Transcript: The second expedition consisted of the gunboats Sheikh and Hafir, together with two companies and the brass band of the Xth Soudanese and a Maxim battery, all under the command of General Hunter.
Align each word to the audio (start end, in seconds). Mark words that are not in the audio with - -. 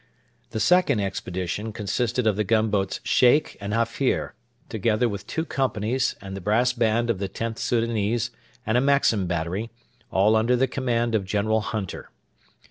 The 0.49 0.59
second 0.59 0.99
expedition 0.99 1.71
consisted 1.71 2.25
of 2.25 2.35
the 2.35 2.43
gunboats 2.43 3.01
Sheikh 3.03 3.55
and 3.61 3.71
Hafir, 3.71 4.33
together 4.67 5.07
with 5.07 5.27
two 5.27 5.45
companies 5.45 6.15
and 6.19 6.35
the 6.35 6.41
brass 6.41 6.73
band 6.73 7.11
of 7.11 7.19
the 7.19 7.29
Xth 7.29 7.59
Soudanese 7.59 8.31
and 8.65 8.79
a 8.79 8.81
Maxim 8.81 9.27
battery, 9.27 9.69
all 10.09 10.35
under 10.35 10.55
the 10.55 10.65
command 10.65 11.13
of 11.13 11.23
General 11.23 11.61
Hunter. 11.61 12.09